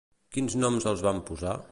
[0.37, 1.55] Quins noms els van posar?